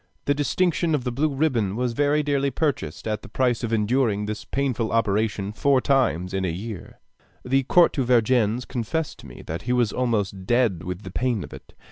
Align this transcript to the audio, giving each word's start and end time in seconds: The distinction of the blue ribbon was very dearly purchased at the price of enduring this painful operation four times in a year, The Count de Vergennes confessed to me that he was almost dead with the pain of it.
The 0.25 0.33
distinction 0.33 0.95
of 0.95 1.03
the 1.03 1.11
blue 1.11 1.29
ribbon 1.31 1.75
was 1.75 1.93
very 1.93 2.23
dearly 2.23 2.49
purchased 2.49 3.07
at 3.07 3.21
the 3.21 3.29
price 3.29 3.63
of 3.63 3.71
enduring 3.71 4.25
this 4.25 4.45
painful 4.45 4.91
operation 4.91 5.53
four 5.53 5.79
times 5.79 6.33
in 6.33 6.43
a 6.43 6.49
year, 6.49 6.99
The 7.45 7.67
Count 7.69 7.91
de 7.91 8.03
Vergennes 8.03 8.65
confessed 8.65 9.19
to 9.19 9.27
me 9.27 9.43
that 9.43 9.61
he 9.61 9.73
was 9.73 9.93
almost 9.93 10.47
dead 10.47 10.81
with 10.83 11.03
the 11.03 11.11
pain 11.11 11.43
of 11.43 11.53
it. 11.53 11.75